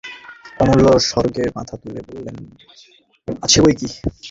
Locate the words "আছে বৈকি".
3.43-3.87